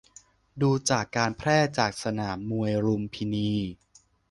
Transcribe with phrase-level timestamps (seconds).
[0.61, 3.51] ดูจากการแพร่จากสนามมวยลุมพินี